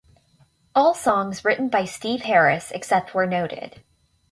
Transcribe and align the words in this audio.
All 0.73 0.95
songs 0.95 1.45
written 1.45 1.69
by 1.69 1.85
Steve 1.85 2.23
Harris 2.23 2.71
except 2.71 3.13
where 3.13 3.27
noted. 3.27 3.83